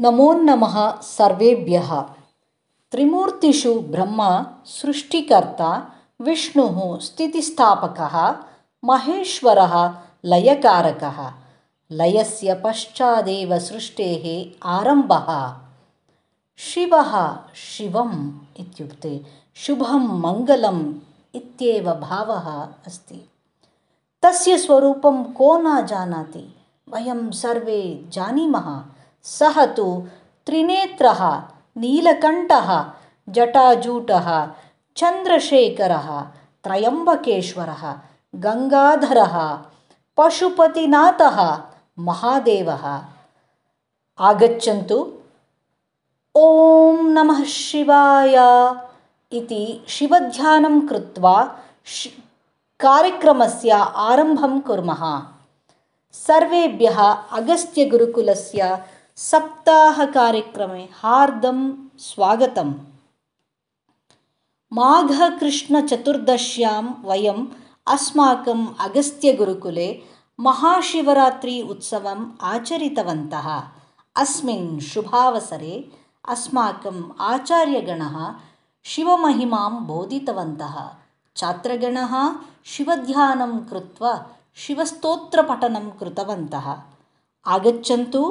[0.00, 2.00] नमो नमः सर्वेभ्यः।
[2.90, 8.36] त्रिमूर्तिषु ब्रह्मा सृष्टिकर्ता विष्णुः स्थितिस्थापकः
[8.84, 11.32] महेश्वरः लयकारकः।
[11.92, 15.56] लयस्य पश्चादेव सृष्टेः आरम्भः।
[16.58, 20.94] शिवः शिवम् इत्युक्ते शुभं मङ्गलम्
[21.34, 23.30] इत्येव भावः अस्ति।
[24.22, 26.56] तस्य स्वरूपं को न जानाति?
[26.88, 28.84] वयं सर्वे जानीमः।
[29.22, 30.08] सः तु
[30.46, 31.42] त्रिनेत्रः
[31.76, 32.84] नीलकण्ठः
[33.28, 34.48] जटाजूटः
[34.96, 36.20] चन्द्रशेखरः
[36.64, 37.94] त्रयम्बकेश्वरः
[38.34, 39.58] गङ्गाधरः
[40.16, 41.62] पशुपतिनाथः
[41.98, 43.02] महादेवः।
[44.18, 45.12] आगच्छन्तु।
[46.36, 48.36] ॐ नमः शिवाय
[49.32, 51.60] इति शिवध्यानं कृत्वा
[52.80, 55.22] कार्यक्रमस्य आरम्भं कुर्मः।
[56.12, 56.98] सर्वेभ्यः
[57.38, 58.84] अगस्त्यगुरुकुलस्य
[59.16, 62.74] सप्ताहकार्यक्रमे हार्दं स्वागतम्।
[64.72, 67.46] माघकृष्णचतुर्दश्यां वयम्
[67.86, 70.02] अस्माकम् अगस्त्यगुरुकुले
[70.40, 73.62] महाशिवरात्रि उत्सवम् आचरितवन्तः।
[74.16, 75.90] अस्मिन् शुभावसरे
[76.28, 78.34] अस्माकम् आचार्यगणः
[78.85, 80.75] शिवमहिमां बोधितवन्तः
[81.35, 82.13] छात्रगणः
[82.73, 84.13] शिवध्यानं कृत्वा
[84.63, 86.67] शिवस्तोत्रपठनं कृतवन्तः
[87.45, 88.23] आगच्छन्तु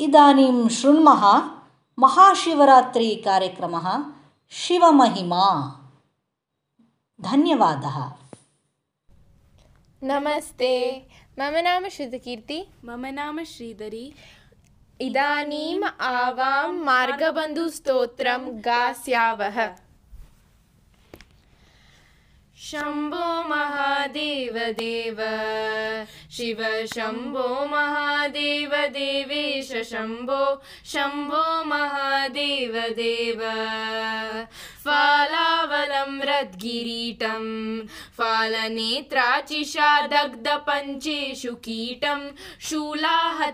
[0.00, 1.24] इदानीं शृण्मः
[1.98, 3.86] महाशिवरात्रिकार्यक्रमः
[4.52, 5.44] शिवमहिमा
[7.18, 7.98] धन्यवादः
[10.02, 10.72] नमस्ते
[11.38, 14.04] मम नाम श्रुतकीर्ति मम नाम श्रीधरी
[15.01, 19.57] इदानीम् आवां मार्गबन्धुस्तोत्रं गास्यावः।
[22.57, 25.19] शम्भो महादेव देव
[26.31, 26.61] शिव
[26.93, 30.43] शम्भो महादेव देवेश शम्भो
[30.93, 33.41] शम्भो महादेव देव
[34.87, 37.45] फालावलं रद्गिरीटं
[38.17, 42.21] फालनेत्राचिषा दग्धपञ्चेषु कीटं
[42.69, 43.53] शूलाहतारातिकूटं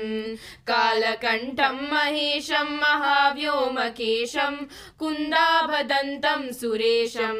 [0.71, 4.55] कालकण्ठं महेशं महाव्योमकेशं
[5.01, 7.39] कुन्दाभदन्तं सुरेशं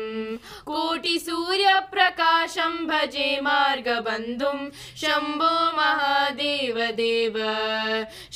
[0.71, 4.59] कोटिसूर्यप्रकाशं भजे मार्गबन्धुं
[5.03, 7.37] शम्भो महादेव देव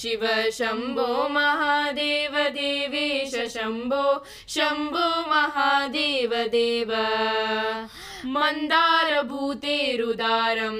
[0.03, 0.23] शिव
[0.59, 1.09] शम्भो
[1.39, 4.05] महादेव देवेश शम्भो
[4.55, 6.93] शम्भो महादेव देव
[8.27, 10.77] मन्दारभूतेरुदारं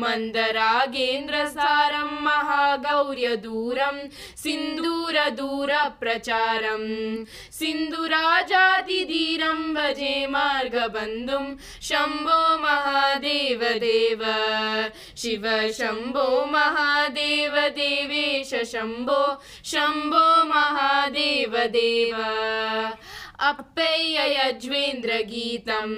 [0.00, 3.96] मन्दरागेन्द्रसारं महागौर्यदूरं
[4.42, 6.84] सिन्दूरदूरप्रचारं
[7.58, 11.44] सिन्धुराजातिधीरं भजे मार्गबन्धुं
[11.88, 14.22] शम्भो महादेव देव
[15.22, 15.46] शिव
[15.78, 19.22] शम्भो महादेव देवेश शम्भो
[19.72, 22.18] शम्भो महादेव देव
[23.40, 25.94] अप्पेययज्वेन्द्रगीतं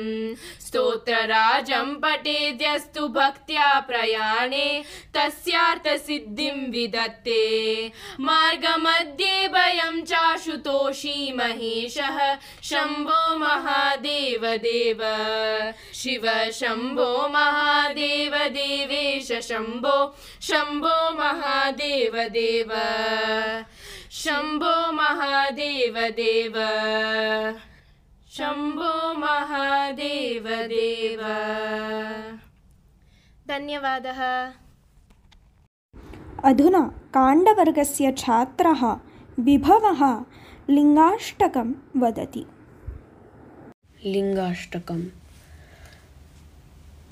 [0.60, 4.84] स्तोत्रराजं पठेद्यस्तु भक्त्या प्रयाणे,
[5.16, 14.98] तस्यार्थसिद्धिं विदत्ते। मार्गमध्ये भयं चाशुतोषी महेशः, शम्भो महादेव देव
[15.94, 22.68] शिव शम्भो महादेव, देवेश शम्भो शम्भो महादेव देव
[24.24, 26.52] शम्भो महादेव देव।
[28.30, 31.22] शम्भो महादेव देव।
[33.48, 34.52] धन्यवादः।
[36.44, 38.96] अधुना काण्डवर्गस्य छात्रः
[39.40, 40.24] विभवः
[40.70, 42.46] लिङ्गाष्टकं वदति।
[44.04, 45.19] लिङ्गाष्टकम्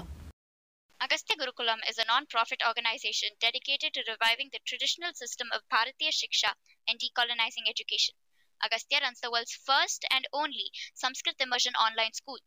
[1.02, 6.52] Agastya Gurukulam is a non-profit organization dedicated to reviving the traditional system of Bharatiya Shiksha
[6.88, 8.16] and decolonizing education.
[8.62, 12.40] Agastya runs the world's first and only Sanskrit immersion online school.